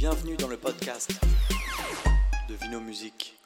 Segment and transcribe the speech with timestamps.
[0.00, 1.12] Bienvenue dans le podcast
[2.48, 3.38] de Vino Musique.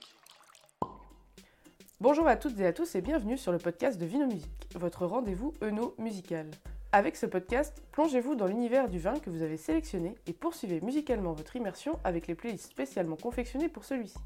[2.01, 5.05] Bonjour à toutes et à tous et bienvenue sur le podcast de Vino Musique, votre
[5.05, 6.49] rendez-vous Eno musical.
[6.93, 11.33] Avec ce podcast, plongez-vous dans l'univers du vin que vous avez sélectionné et poursuivez musicalement
[11.33, 14.19] votre immersion avec les playlists spécialement confectionnées pour celui-ci.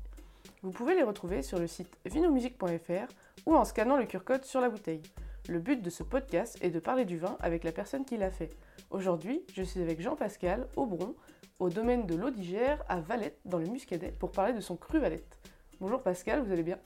[0.62, 3.10] Vous pouvez les retrouver sur le site vinomusique.fr
[3.46, 5.00] ou en scannant le QR-code sur la bouteille.
[5.48, 8.30] Le but de ce podcast est de parler du vin avec la personne qui l'a
[8.30, 8.50] fait.
[8.90, 11.14] Aujourd'hui, je suis avec Jean-Pascal Aubron,
[11.58, 15.36] au domaine de l'Audigère à Valette, dans le Muscadet, pour parler de son cru Valette.
[15.80, 16.78] Bonjour Pascal, vous allez bien?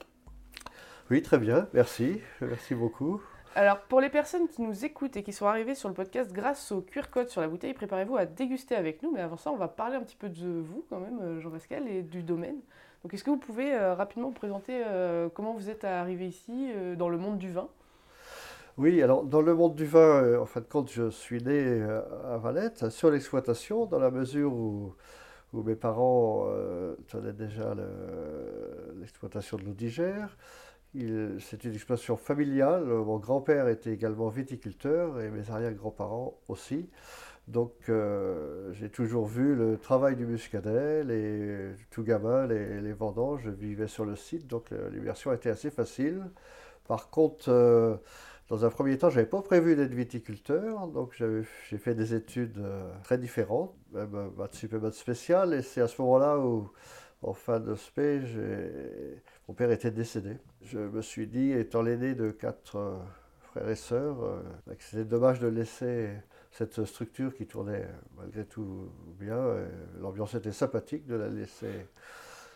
[1.11, 2.21] Oui, très bien, merci.
[2.41, 3.21] Merci beaucoup.
[3.55, 6.71] Alors, pour les personnes qui nous écoutent et qui sont arrivées sur le podcast grâce
[6.71, 9.11] au QR code sur la bouteille, préparez-vous à déguster avec nous.
[9.11, 11.87] Mais avant ça, on va parler un petit peu de vous, quand même, euh, Jean-Pascal,
[11.87, 12.57] et du domaine.
[13.03, 16.71] Donc, est-ce que vous pouvez euh, rapidement vous présenter euh, comment vous êtes arrivé ici,
[16.73, 17.67] euh, dans le monde du vin?
[18.77, 21.51] Oui, alors dans le monde du vin, euh, en fin de compte, je suis né
[21.81, 22.01] euh,
[22.33, 24.95] à Valette, sur l'exploitation, dans la mesure où,
[25.53, 30.37] mes parents euh, tenaient déjà le- l'exploitation de l'Audigère.
[31.39, 32.85] C'est une exploitation familiale.
[32.85, 36.89] Mon grand-père était également viticulteur et mes arrière-grands-parents aussi.
[37.47, 37.73] Donc
[38.73, 43.87] j'ai toujours vu le travail du muscadet, les, tout gamin, les, les vendanges, je vivais
[43.87, 46.23] sur le site, donc l'immersion était assez facile.
[46.87, 47.99] Par contre,
[48.49, 52.57] dans un premier temps, je n'avais pas prévu d'être viticulteur, donc j'ai fait des études
[52.57, 56.37] euh, très différentes, même euh, maths sup et maths spéciales, et c'est à ce moment-là
[56.39, 56.69] où,
[57.21, 58.21] en fin de spé,
[59.47, 60.37] mon père était décédé.
[60.61, 62.97] Je me suis dit, étant l'aîné de quatre euh,
[63.43, 64.17] frères et sœurs,
[64.67, 66.09] que c'était dommage de laisser
[66.51, 67.87] cette structure qui tournait
[68.17, 69.55] malgré tout bien,
[70.01, 71.87] l'ambiance était sympathique, de la laisser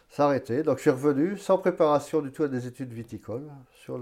[0.09, 0.63] s'arrêter.
[0.63, 3.97] Donc je suis revenu sans préparation du tout à des études viticoles sur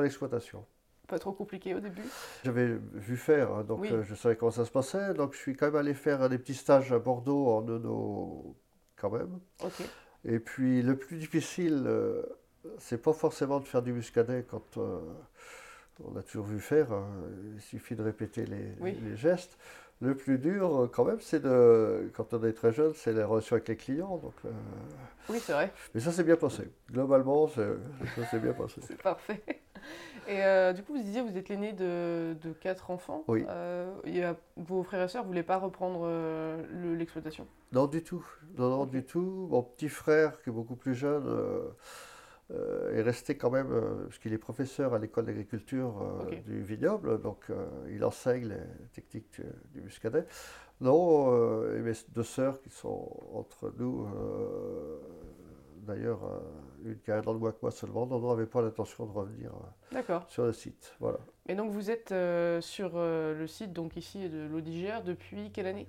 [0.00, 0.64] l'exploitation.
[1.10, 2.04] Pas trop compliqué au début
[2.44, 3.88] J'avais vu faire, hein, donc Oui.
[3.92, 5.12] euh, je savais comment ça se passait.
[5.12, 8.54] Donc je suis quand même allé faire des petits stages à Bordeaux en nono
[8.94, 9.40] quand même.
[10.24, 12.22] Et puis le plus difficile, euh,
[12.78, 15.00] c'est pas forcément de faire du muscadet quand euh,
[16.04, 16.92] on a toujours vu faire.
[16.92, 17.08] hein.
[17.56, 18.96] Il suffit de répéter les, Oui.
[19.02, 19.58] les gestes.
[20.02, 23.56] Le plus dur, quand même, c'est de, quand on est très jeune, c'est les relations
[23.56, 24.16] avec les clients.
[24.16, 24.50] Donc, euh,
[25.28, 26.70] Oui, c'est vrai, mais ça s'est bien passé.
[26.90, 27.62] Globalement, ça
[28.30, 28.80] s'est bien passé.
[28.86, 29.42] c'est parfait.
[30.30, 33.24] Et euh, du coup, vous disiez, vous êtes l'aîné de, de quatre enfants.
[33.26, 33.44] Oui.
[33.48, 37.48] Euh, a- vos frères et sœurs ne voulaient pas reprendre euh, le- l'exploitation?
[37.72, 38.24] Non, du tout.
[38.56, 39.48] Non, du tout.
[39.50, 41.62] Mon petit frère, qui est beaucoup plus jeune, euh,
[42.52, 46.62] euh, est resté quand même, euh, parce qu'il est professeur à l'école d'agriculture euh, du
[46.62, 49.40] vignoble, donc euh, il enseigne les techniques
[49.72, 50.26] du, muscadet.
[50.80, 54.98] Non, euh, et mes deux sœurs qui sont entre nous, euh,
[55.86, 56.38] d'ailleurs, euh,
[56.84, 59.06] une qui a un an de moins que moi seulement, non, non, n'avait pas l'intention
[59.06, 59.56] de revenir euh,
[60.28, 60.94] sur le site.
[61.00, 61.18] Voilà.
[61.48, 65.66] Et donc, vous êtes euh, sur euh, le site, donc ici, de l'Audigère depuis quelle
[65.66, 65.86] année?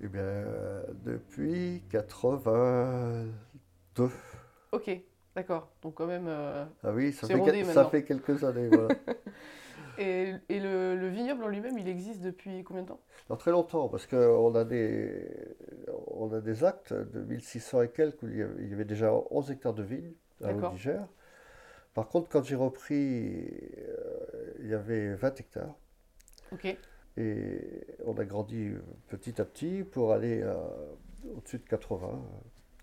[0.00, 4.10] Eh bien, euh, depuis 82.
[4.72, 4.90] Ok,
[5.36, 5.68] d'accord.
[5.82, 6.28] Donc, quand même.
[6.28, 8.68] Ah oui, ça fait, quel- ça fait quelques années.
[8.68, 8.94] Voilà.
[9.98, 13.00] Et, et le, le vignoble en lui-même, il existe depuis combien de temps?
[13.28, 15.28] Dans très longtemps, parce qu'on a des,
[16.08, 18.84] on a des actes de 1600 et quelques où il y avait, il y avait
[18.84, 21.06] déjà 11 hectares de vignes à l'Audigère.
[21.94, 23.46] Par contre, quand j'ai repris,
[23.78, 25.74] euh, il y avait 20 hectares.
[26.52, 26.76] Ok,
[27.16, 30.56] Et on a grandi euh, petit à petit pour aller à-
[31.36, 32.20] au-dessus de 80.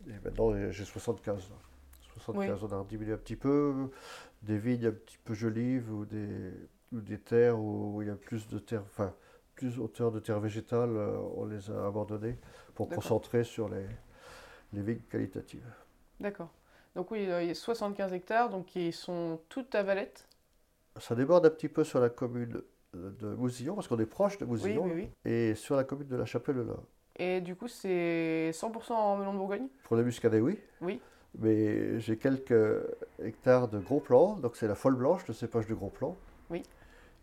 [0.07, 1.49] Et maintenant, j'ai 75.
[1.49, 1.55] là.
[2.13, 3.89] 75, on a diminué un petit peu.
[4.43, 6.51] Des vignes un petit peu jolives ou des,
[6.91, 9.13] ou des terres où il y a plus de terre, enfin,
[9.55, 12.37] plus hauteur de terre végétale, euh, on les a abandonnées
[12.75, 13.85] pour concentrer sur les,
[14.73, 15.65] les vignes qualitatives.
[16.19, 16.49] d'accord.
[16.95, 20.27] Donc, oui, euh, il y a 75 hectares, donc qui sont toutes à Valette.
[20.99, 22.61] Ça déborde un petit peu sur la commune
[22.93, 25.31] de Mousillon, parce qu'on est proche de Oui, Mousillon, oui, oui.
[25.31, 26.73] et sur la commune de la Chapelle-là.
[27.17, 29.67] Et du coup, c'est 100% en melon de Bourgogne?
[29.83, 30.57] Pour le muscadet, oui.
[30.81, 30.99] Oui.
[31.37, 32.81] Mais j'ai quelques
[33.21, 36.17] hectares de gros plants, donc c'est la folle blanche, le cépage de gros plants.
[36.49, 36.63] Oui.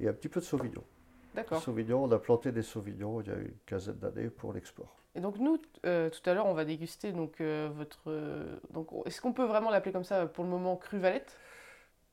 [0.00, 0.84] Et un petit peu de sauvignon.
[1.34, 1.62] D'accord.
[1.62, 4.96] Sauvignon, on a planté des sauvignons il y a une quinzaine d'années pour l'export.
[5.14, 8.02] Et donc nous, euh, tout à l'heure, on va déguster donc euh, votre.
[8.08, 11.36] euh, donc, est-ce qu'on peut vraiment l'appeler comme ça pour le moment cru Valette?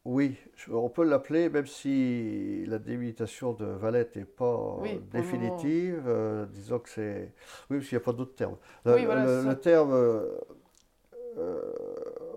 [0.06, 0.38] Oui,
[0.70, 6.04] on peut l'appeler, même si la délimitation de Valette n'est pas Oui, définitive,
[6.52, 7.34] disons que c'est...
[7.70, 8.58] Oui, parce qu'il n'y a pas d'autre terme.
[8.86, 9.50] Le, Oui, voilà, le- c'est ça.
[9.50, 9.94] le terme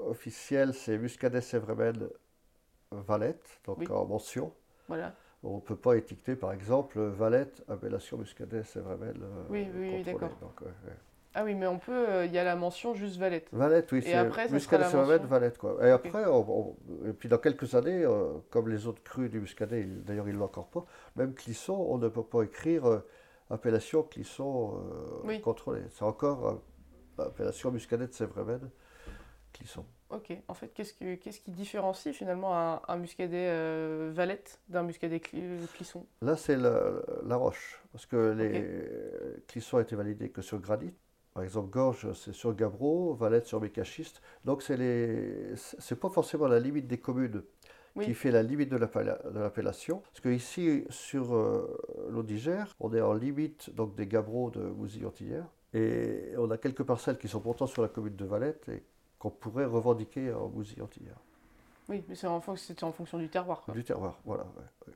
[0.06, 2.08] officiel, c'est Muscadet Sévrémen
[2.93, 3.88] Valette, donc Oui.
[3.90, 4.52] en mention.
[4.88, 5.12] Voilà.
[5.48, 9.14] On ne peut pas étiqueter, par exemple, Valette, appellation Muscadet Sévrémen.
[9.22, 10.12] euh, Oui, oui, oui, contrôlée.
[10.12, 10.38] d'accord.
[10.40, 10.93] Donc, ouais, ouais.
[11.38, 11.93] Ah oui, mais on peut.
[12.08, 13.48] euh, Il y a la mention juste Valette.
[13.52, 15.28] Valette, oui, Et c'est Muscadet Sévrémen, mention.
[15.28, 15.76] Valette, quoi.
[15.87, 16.76] Et après, on- on-
[17.06, 20.34] et puis dans quelques années, euh, comme les autres crus du Muscadet, il- d'ailleurs, ils
[20.34, 20.84] ne l'ont encore pas,
[21.14, 23.06] même Clisson, on ne peut pas écrire euh,
[23.50, 25.40] appellation Clisson euh, Oui.
[25.40, 25.82] contrôlée.
[25.90, 26.60] C'est encore
[27.19, 28.69] euh, appellation muscadet de Sèvres-Mène,
[29.52, 29.84] Clisson.
[30.11, 30.32] Ok.
[30.49, 35.19] En fait, qu'est-ce, que, qu'est-ce qui différencie finalement un, un muscadet euh, Valette d'un muscadet
[35.19, 36.93] Cli- euh, Clisson Là, c'est la,
[37.25, 40.93] la roche, parce que les Clisson a été validé que sur granit.
[41.35, 44.23] Par exemple, Gorge, c'est sur gabbro, Valette sur mécachiste.
[44.44, 47.43] Donc, c'est les, c'est pas forcément la limite des communes
[47.97, 48.05] Oui.
[48.06, 49.99] qui fait la limite de l'appella- de l'appellation.
[50.00, 51.76] Parce que ici, sur euh,
[52.11, 55.44] l'Audigère, on est en limite donc des gabbros de Mousillon-Tillère.
[55.75, 58.82] Et on a quelques parcelles qui sont pourtant sur la commune de Valette et
[59.26, 61.19] qu'on pourrait revendiquer en Mousillon-Tillère.
[61.88, 63.62] Oui, mais c'est en, fonction du terroir.
[63.62, 63.75] quoi.
[63.75, 64.44] Du terroir, voilà.
[64.44, 64.94] ouais, ouais.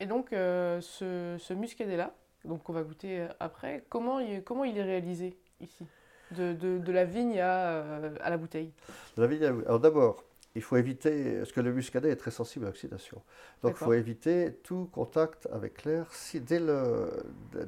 [0.00, 2.14] Et donc, euh, ce, ce muscadet-là,
[2.44, 5.86] donc qu'on va goûter euh, après, comment il, comment il est réalisé ici?
[6.32, 8.72] De, de- de la vigne à, euh, à la bouteille
[9.16, 10.24] La vigne à- Alors d'abord,
[10.54, 13.22] il faut éviter, parce que le muscadet est très sensible à l'oxydation.
[13.62, 17.10] Donc il faut éviter tout contact avec l'air si, dès, le,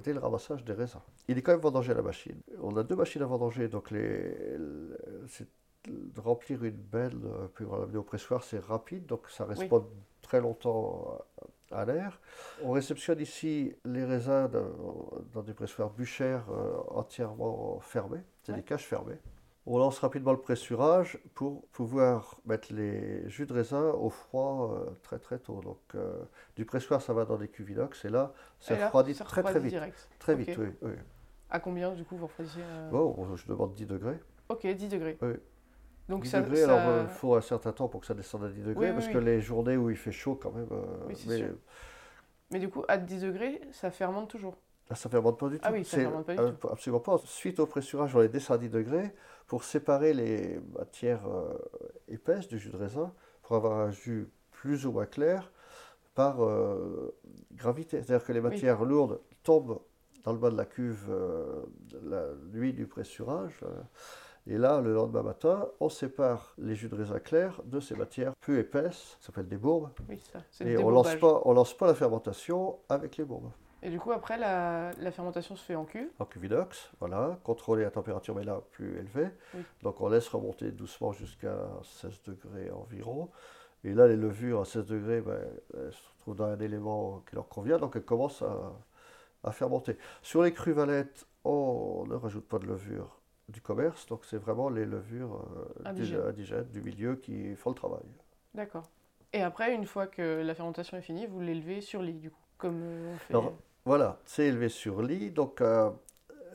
[0.02, 1.00] dès le ramassage des raisins.
[1.28, 2.40] Il est quand même vendangé à la machine.
[2.62, 5.50] On a deux machines à vendanger, donc les, le- c'est de
[6.16, 9.69] remplir une belle, euh, puis on l'amener au pressoir, c'est rapide, donc ça reste Oui.
[9.69, 9.82] pas
[10.22, 11.19] très longtemps
[11.72, 12.20] à, à l'air.
[12.62, 18.58] On réceptionne ici les raisins dans, dans des pressoirs bûchères euh, entièrement fermés, c'est Ouais.
[18.58, 19.19] des cages fermées.
[19.70, 24.90] On lance rapidement le pressurage pour pouvoir mettre les jus de raisin au froid euh,
[25.02, 25.60] très très tôt.
[25.62, 26.22] Donc euh,
[26.56, 29.42] du pressoir ça va dans des cuves inox et là c'est là, refroidi ça très
[29.42, 29.69] très vite.
[29.69, 30.08] direct.
[30.19, 30.69] Très vite, oui.
[30.80, 30.92] oui.
[31.50, 34.19] À combien, du coup, vous refroidissez euh, Bon, je demande 10 degrés.
[34.50, 35.16] Ok, 10 degrés.
[35.22, 35.32] Oui.
[36.08, 38.14] Donc 10 ça, degrés, ça- alors euh, il faut un certain temps pour que ça
[38.14, 39.25] descende à 10 degrés, Oui, parce oui, que oui.
[39.25, 41.44] les journées où il fait chaud quand même, euh, mais.
[42.50, 44.56] Mais du coup, à 10 degrés, ça fermente toujours.
[44.94, 45.62] ça ne fermente pas du tout.
[45.66, 46.69] Ah oui, ça fermente pas du euh, tout.
[46.69, 47.19] Absolument pas.
[47.25, 49.14] Suite au pressurage, on les descend à 10 degrés
[49.46, 51.55] pour séparer les matières euh,
[52.08, 53.12] épaisses du jus de raisin,
[53.43, 55.52] pour avoir un jus plus ou moins clair
[56.14, 57.14] par euh,
[57.52, 58.02] gravité.
[58.02, 59.81] C'est-à-dire que les matières lourdes tombent
[60.25, 61.62] dans le bas de la cuve euh,
[62.04, 63.61] la nuit du pressurage.
[64.50, 68.32] Et là, le lendemain matin, on sépare les jus de raisin clairs de ces matières
[68.40, 69.90] peu épaisses, ça s'appelle des bourbes.
[70.08, 70.40] Oui, ça.
[70.64, 73.50] Et on lance pas, on lance pas la fermentation avec les bourbes.
[73.82, 76.08] Et du coup, après, la, la fermentation se fait en cuve.
[76.18, 79.28] En cuve inox, voilà, contrôler la température, mais là plus élevée.
[79.54, 79.60] Oui.
[79.82, 81.68] Donc on laisse remonter doucement jusqu'à
[82.00, 83.28] 16 degrés environ.
[83.84, 85.38] Et là, les levures à 16 degrés, ben,
[85.74, 88.72] elles se retrouvent dans un élément qui leur convient, donc elles commencent à,
[89.44, 89.98] à fermenter.
[90.22, 93.17] Sur les crues valettes, on ne rajoute pas de levure
[93.48, 95.44] du commerce, donc c'est vraiment les levures
[95.86, 96.64] euh, du- Indigènes.
[96.70, 98.04] du milieu qui font le travail.
[98.54, 98.84] D'accord.
[99.32, 102.36] Et après, une fois que la fermentation est finie, vous l'élevez sur lit, du coup.
[102.58, 103.34] Comme euh, on fait.
[103.34, 103.52] Alors,
[103.84, 105.30] Voilà, c'est élevé sur lit.
[105.30, 105.90] Donc, euh,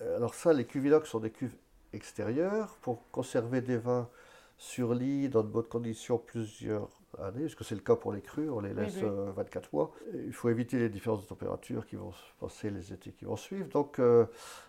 [0.02, 1.56] euh, alors ça, les inox sont des cuves
[1.94, 4.10] extérieures pour conserver des vins
[4.58, 6.90] sur lit dans de bonnes conditions plusieurs
[7.20, 9.04] années, puisque c'est le cas pour les crus, on les laisse oui.
[9.04, 9.92] euh, 24 mois.
[10.14, 13.26] Et il faut éviter les différences de température qui vont se passer les étés qui
[13.26, 13.68] vont suivre.
[13.70, 14.26] Donc, euh,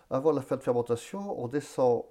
[0.09, 2.03] avant la fin de fermentation, on descend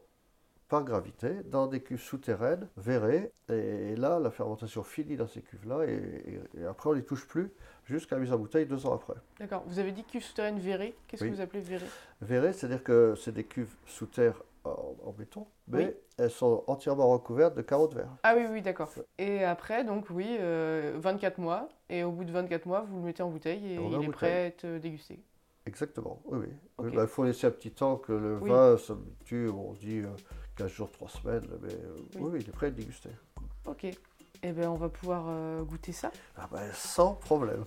[0.74, 5.84] par gravité dans des cuves souterraines, verrées, et là, la fermentation finit dans ces cuves-là,
[5.84, 7.52] et, après, on ne les touche plus
[7.84, 9.14] jusqu'à la mise en bouteille deux ans après.
[9.38, 9.62] D'accord.
[9.68, 10.96] Vous avez dit cuve souterraine verrée.
[11.06, 11.30] Qu'est-ce Oui.
[11.30, 11.86] que vous appelez verrée
[12.22, 15.90] Verrées, c'est-à-dire que c'est des cuves sous terre en, en béton, mais Oui.
[16.18, 18.10] elles sont entièrement recouvertes de carreaux de verre.
[18.24, 18.90] Ah oui, oui, d'accord.
[19.18, 21.68] Et après, donc oui, euh, 24 mois.
[21.88, 24.08] Et au bout de 24 mois, vous le mettez en bouteille et il est bouteille.
[24.10, 25.20] prêt à être dégusté.
[25.66, 26.48] Exactement, oui,
[26.78, 26.90] oui.
[26.94, 28.50] Bah, Il faut laisser un petit temps que le Oui.
[28.50, 30.08] vin s'habitue, on dit euh,
[30.56, 32.40] 15 jours, 3 semaines, mais euh, Oui.
[32.42, 33.10] il est prêt à dégusté.
[33.66, 33.86] Ok.
[34.42, 36.10] Eh bien, on va pouvoir euh, goûter ça.
[36.36, 37.64] Ah ben, sans problème.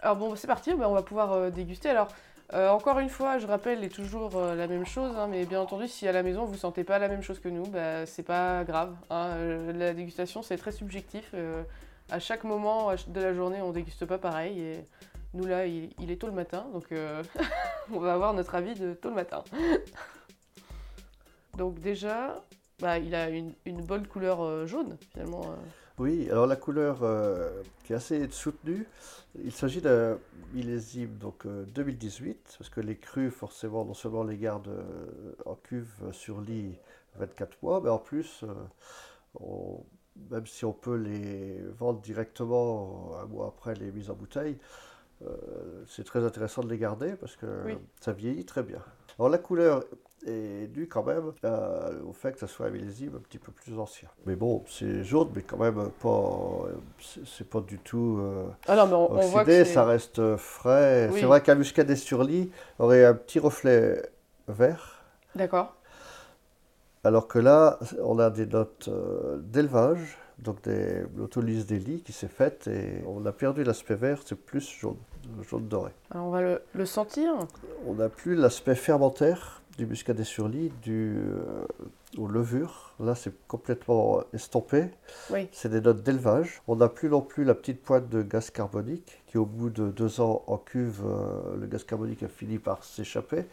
[0.00, 1.88] Alors bon, c'est parti, ben, on va pouvoir euh, déguster.
[1.90, 2.08] Alors,
[2.52, 6.06] encore une fois, je rappelle, et toujours la même chose, hein, mais bien entendu, si
[6.06, 8.94] à la maison vous sentez pas la même chose que nous, bah, c'est pas grave.
[9.08, 9.36] hein.
[9.72, 11.34] La dégustation, c'est très subjectif.
[12.10, 14.60] à chaque moment de la journée, on déguste pas pareil.
[14.60, 14.84] Et
[15.34, 17.22] nous, là, il, est tôt le matin, donc euh,
[17.92, 19.42] on va avoir notre avis de tôt le matin.
[21.56, 22.44] donc déjà,
[22.80, 23.54] bah, il a une,
[23.86, 25.42] bonne couleur euh, jaune, finalement.
[25.42, 25.56] euh.
[25.98, 27.00] Oui, alors la couleur
[27.84, 28.86] qui est assez soutenue,
[29.42, 30.18] il s'agit d'un
[30.52, 34.84] millésime donc, euh, 2018, parce que les crus, forcément, non seulement les gardent
[35.46, 36.74] en cuve sur lit
[37.16, 38.44] 24 mois, mais en plus,
[40.30, 44.58] même si on peut les vendre directement un mois après les mises en bouteille,
[45.88, 47.78] c'est très intéressant de les garder parce que Oui.
[48.00, 48.78] ça vieillit très bien.
[49.18, 49.84] Alors la couleur
[50.24, 53.50] est due quand même euh, au fait que ça soit un millésime un petit peu
[53.50, 54.08] plus ancien.
[54.24, 56.68] Mais bon, c'est jaune, mais quand même pas,
[57.26, 60.20] c'est pas du tout euh, Ah non, mais on, on voit que oxydé, ça reste
[60.20, 61.08] euh, frais.
[61.12, 61.18] Oui.
[61.20, 64.00] C'est vrai qu'un muscadet sur lit aurait un petit reflet
[64.46, 65.02] vert.
[65.34, 65.74] D'accord.
[67.04, 70.58] Alors que là, on a des notes euh, d'élevage, donc
[71.16, 74.96] l'autolyse des lits qui s'est faite et on a perdu l'aspect vert, c'est plus jaune,
[75.48, 75.92] jaune doré.
[76.10, 77.32] Alors on va le, le sentir.
[77.86, 81.64] On n'a plus l'aspect fermentaire du muscadet sur lit, du, euh,
[82.18, 82.92] aux levures.
[83.00, 84.90] Là, c'est complètement estompé.
[85.30, 85.48] Oui.
[85.50, 86.60] C'est des notes d'élevage.
[86.68, 89.88] On n'a plus non plus la petite pointe de gaz carbonique, qui au bout de
[89.88, 93.46] deux ans en cuve, euh, le gaz carbonique a fini par s'échapper.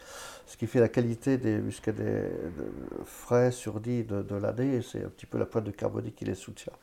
[0.46, 4.82] Ce qui fait la qualité des muscadets de- frais sur de, de l'année.
[4.82, 6.74] C'est un petit peu la pointe de carbonique qui les soutient.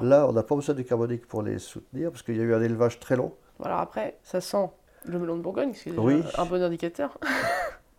[0.00, 2.54] Là, on n'a pas besoin de carbonique pour les soutenir, parce qu'il y a eu
[2.54, 3.34] un élevage très long.
[3.62, 4.70] Alors après, ça sent
[5.04, 6.22] le melon de Bourgogne, ce qui est déjà Oui.
[6.36, 7.18] un bon indicateur.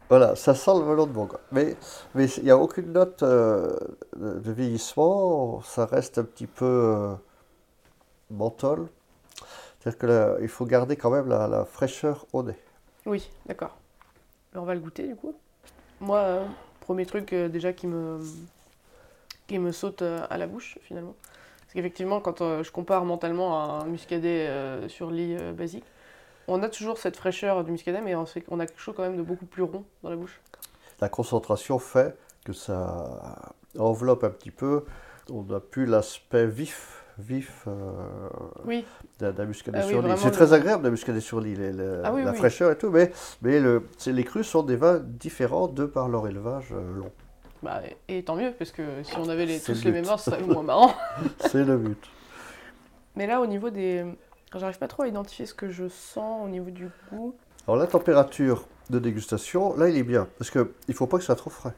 [0.09, 1.39] Voilà, ça sent le melon de Bourgogne.
[1.51, 1.75] Mais
[2.15, 3.77] mais il n'y a aucune note euh,
[4.15, 7.13] de, vieillissement, ça reste un petit peu euh,
[8.31, 8.87] menthol.
[9.79, 12.57] C'est-à-dire que là, il faut garder quand même la, la fraîcheur au nez.
[13.05, 13.77] Oui, d'accord.
[14.55, 15.35] On va le goûter du coup.
[15.99, 16.45] Moi, euh,
[16.79, 18.19] premier truc déjà qui me,
[19.47, 21.15] qui me saute à la bouche finalement.
[21.67, 25.83] Parce qu'effectivement, quand euh, je compare mentalement à un muscadet euh, sur lit euh, basique,
[26.47, 29.03] on a toujours cette fraîcheur du muscadet, mais on, sait qu'on a quelque chose quand
[29.03, 30.39] même de beaucoup plus rond dans la bouche.
[31.01, 34.85] La concentration fait que ça enveloppe un petit peu.
[35.29, 37.67] On n'a plus l'aspect vif, vif
[38.63, 38.85] Oui,
[39.19, 40.07] d'un muscadet Ah oui, sur lit.
[40.07, 43.59] vraiment C'est très agréable d'un muscadet sur Ah oui, la fraîcheur et tout, mais, mais
[43.59, 47.11] le, les crus sont des vins différents de par leur élevage long.
[47.63, 50.19] Bah, et, tant mieux, parce que si on avait les, tous le les mêmes heures,
[50.19, 50.93] ce serait moins marrant.
[51.39, 52.09] C'est le but.
[53.15, 54.05] Mais là, au niveau des.
[54.55, 57.35] J'arrive pas trop à identifier ce que je sens au niveau du goût.
[57.67, 61.23] Alors la température de dégustation, là il est bien, parce qu'il ne faut pas que
[61.23, 61.73] ça soit trop frais.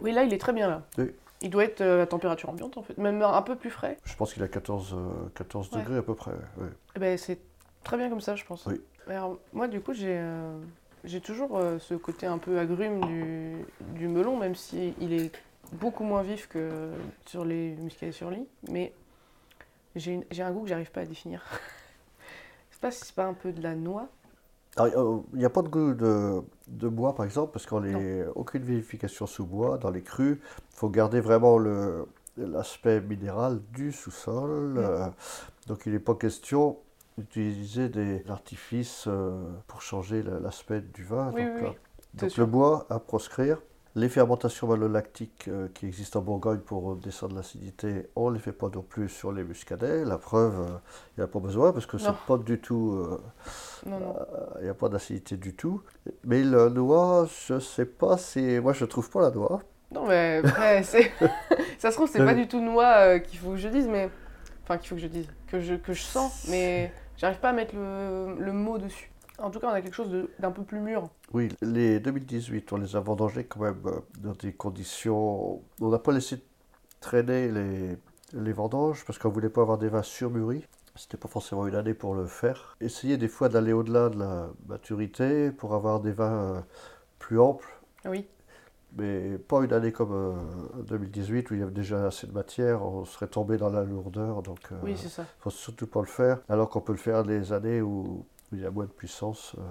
[0.00, 0.82] Oui, là, il est très bien là.
[0.98, 1.10] Oui.
[1.42, 3.96] Il doit être euh, à température ambiante en fait, même un peu plus frais.
[4.04, 5.78] Je pense qu'il a 14, euh, 14 Ouais.
[5.80, 6.32] degrés à peu près.
[6.32, 6.68] ouais.
[6.96, 7.40] Eh ben, c'est
[7.82, 8.66] très bien comme ça, je pense.
[8.66, 8.80] Oui.
[9.08, 10.58] Alors, moi, du coup, j'ai euh,
[11.04, 13.54] j'ai toujours euh, ce côté un peu agrume du,
[13.94, 15.32] du melon, même si il est
[15.72, 16.90] beaucoup moins vif que
[17.26, 18.46] sur les muscadets sur lit.
[18.68, 18.92] Mais
[19.96, 21.42] j'ai un goût que j'arrive pas à définir.
[22.70, 24.08] je sais pas si c'est pas un peu de la noix.
[24.78, 28.62] Il n'y a pas de goût de, de bois par exemple, parce qu'on n'a aucune
[28.62, 29.78] vérification sous bois.
[29.78, 31.58] Dans les crus, il faut garder vraiment
[32.36, 34.78] l'aspect minéral du sous-sol.
[34.78, 35.06] euh,
[35.66, 36.78] donc il n'est pas question
[37.18, 39.32] d'utiliser des artifices euh,
[39.66, 41.32] pour changer le- l'aspect du vin.
[41.32, 41.76] Oui, donc, oui, là, oui.
[42.18, 42.42] C'est Donc sûr.
[42.44, 43.58] le bois à proscrire.
[43.96, 48.52] Les fermentations malolactiques euh, qui existent en Bourgogne pour descendre l'acidité, on ne les fait
[48.52, 50.04] pas non plus sur les muscadets.
[50.04, 50.78] La preuve, euh,
[51.16, 53.20] il n'y a pas besoin parce que c'est pas du tout, euh,
[53.86, 55.82] il n'y a pas d'acidité du tout.
[56.24, 59.60] Mais la noix, je sais pas, si moi je trouve pas la noix.
[59.92, 60.82] Non, mais après,
[61.78, 64.08] ça se trouve, c'est pas du tout noix euh, qu'il faut que je dise, mais.
[64.70, 67.52] Enfin, qu'il faut que je dise, que je, que je sens, mais j'arrive pas à
[67.52, 69.10] mettre le, le mot dessus.
[69.38, 71.08] En tout cas, on a quelque chose d'un peu plus mûr.
[71.32, 75.60] Oui, les 2018, on les a vendangés quand même euh, dans des conditions.
[75.80, 76.44] On n'a pas laissé
[77.00, 77.96] traîner les,
[78.32, 80.64] les vendanges parce qu'on voulait pas avoir des vins surmûris.
[80.94, 82.76] C'était pas forcément une année pour le faire.
[82.80, 86.60] Essayez des fois d'aller au-delà de la maturité pour avoir des vins euh,
[87.18, 87.66] plus amples,
[88.04, 88.24] Oui,
[88.96, 92.82] mais pas une année comme euh, 2018 où il y avait déjà assez de matière,
[92.84, 95.24] on serait tombé dans la lourdeur, donc euh, oui, c'est ça.
[95.38, 98.60] faut surtout pas le faire, alors qu'on peut le faire des années où, où il
[98.60, 99.62] y a moins de puissance euh,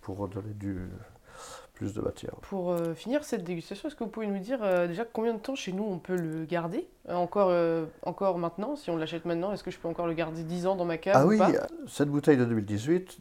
[0.00, 0.88] pour donner du,
[1.74, 2.34] plus de matière.
[2.42, 5.38] Pour euh, finir cette dégustation, est-ce que vous pouvez nous dire euh, déjà combien de
[5.40, 6.86] temps chez nous on peut le garder?
[7.08, 10.14] Euh, encore, euh, encore maintenant, si on l'achète maintenant, est-ce que je peux encore le
[10.14, 11.50] garder 10 ans dans ma cave Ah ou oui, pas?
[11.88, 13.18] cette bouteille de 2018,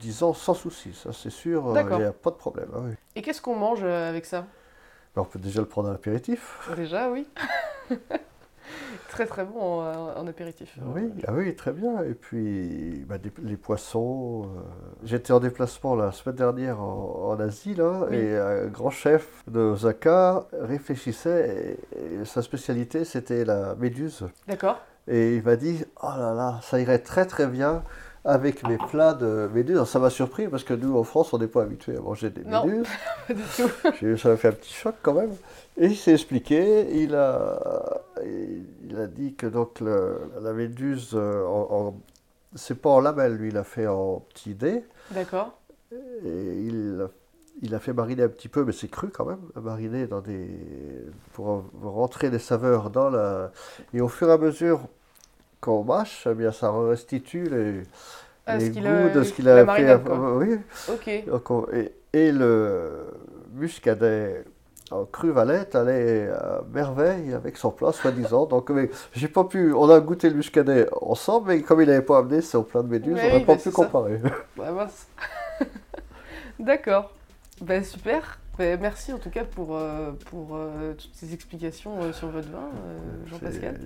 [0.00, 2.68] 10 ans sans souci, ça c'est sûr, euh, il n'y a pas de problème.
[2.74, 2.94] oui.
[3.14, 4.46] Et qu'est-ce qu'on mange euh, avec ça?
[5.16, 6.58] On peut déjà le prendre à l'apéritif.
[6.76, 7.26] Déjà, oui.
[9.08, 10.78] très très bon en, en apéritif.
[10.94, 12.02] Oui, ah oui, très bien.
[12.02, 14.44] Et puis, bah, des- les poissons.
[14.44, 14.60] euh,
[15.04, 18.16] J'étais en déplacement la semaine dernière en, en Asie, là, Oui.
[18.16, 24.26] et un grand chef de Osaka réfléchissait, et, et sa spécialité, c'était la méduse.
[24.48, 24.80] D'accord.
[25.08, 27.82] Et il m'a dit, oh là là, ça irait très très bien
[28.24, 29.74] avec mes plats de méduses.
[29.76, 32.30] Alors, ça m'a surpris, parce que nous, en France, on n'est pas habitué à manger
[32.30, 32.64] des Non.
[32.66, 32.86] méduses.
[33.28, 34.16] Pas du tout.
[34.16, 35.32] Ça m'a fait un petit choc quand même.
[35.76, 41.90] Et il s'est expliqué, il a, il a dit que donc le- la méduse, euh,
[42.54, 44.84] c'est pas en lamelles, lui, il a fait en petit dés.
[45.12, 45.58] D'accord.
[45.92, 47.08] Et il a,
[47.62, 50.48] il a fait mariner un petit peu, mais c'est cru quand même, mariner dans des,
[51.32, 53.50] pour rentrer les saveurs dans la.
[53.94, 54.80] Et au fur et à mesure
[55.62, 57.82] qu'on mâche, eh bien, ça restitue les,
[58.46, 59.94] Ah, les goûts a- de ce qu'il a fait.
[60.36, 61.24] Oui, Ok.
[61.26, 63.06] donc, on- et, et le
[63.54, 64.44] muscadet
[64.90, 68.44] en cru valette allait à merveille avec son plat, soi-disant.
[68.46, 69.72] Donc, mais j'ai pas pu.
[69.72, 72.88] On a goûté le muscadet ensemble, mais comme il n'avait pas amené son plat de
[72.88, 74.20] méduse, on n'a oui, pas pu comparer.
[74.56, 74.88] Bah.
[76.58, 77.12] D'accord.
[77.60, 78.38] Bah, super.
[78.58, 82.48] Bah, merci en tout cas pour, euh, pour euh, toutes ces explications euh, sur votre
[82.50, 82.68] vin,
[83.30, 83.78] Jean-Pascal.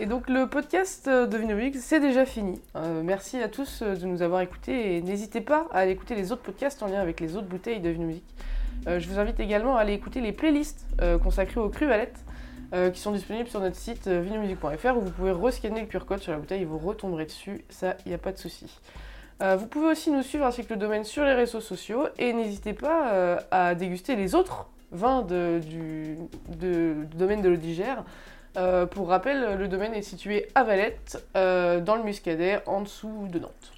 [0.00, 2.60] Et donc le podcast euh, de Vinomix, c'est déjà fini.
[2.76, 6.14] Euh, merci à tous euh, de nous avoir écoutés et n'hésitez pas à aller écouter
[6.14, 8.24] les autres podcasts en lien avec les autres bouteilles de Vinomique.
[8.86, 10.86] je vous invite également à aller écouter les playlists
[11.20, 12.16] consacrées aux crues Valette.
[12.92, 16.30] qui sont disponibles sur notre site vinomusique.fr où vous pouvez rescanner le QR code sur
[16.30, 18.78] la bouteille et vous retomberez dessus, ça, il n'y a pas de souci.
[19.40, 22.72] vous pouvez aussi nous suivre ainsi que le domaine sur les réseaux sociaux et n'hésitez
[22.72, 26.16] pas à déguster les autres vins du,
[27.16, 28.04] domaine de l'Odigère.
[28.58, 33.28] Euh, pour rappel, le domaine est situé à Valette, euh, dans le Muscadet, en dessous
[33.30, 33.72] de Nantes.